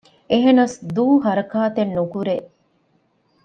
އެހެނަސް 0.31 0.75
ދޫ 0.95 1.05
ހަރަކާތެއްނުކުރޭ 1.25 2.35